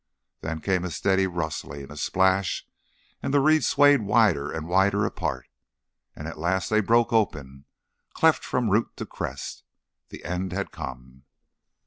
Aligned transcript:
Then 0.39 0.61
came 0.61 0.83
a 0.83 0.89
steady 0.89 1.27
rustling, 1.27 1.91
a 1.91 1.95
splash, 1.95 2.67
and 3.21 3.31
the 3.31 3.39
reeds 3.39 3.67
swayed 3.67 4.01
wider 4.01 4.51
and 4.51 4.67
wider 4.67 5.05
apart. 5.05 5.47
And 6.15 6.27
at 6.27 6.39
last 6.39 6.71
they 6.71 6.81
broke 6.81 7.13
open, 7.13 7.65
cleft 8.15 8.43
from 8.43 8.71
root 8.71 8.97
to 8.97 9.05
crest.... 9.05 9.61
The 10.09 10.25
end 10.25 10.53
had 10.53 10.71
come. 10.71 11.25